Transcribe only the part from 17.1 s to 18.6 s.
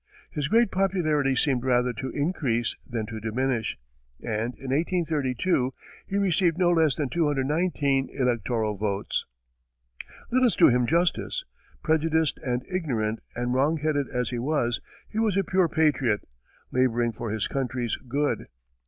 for his country's good.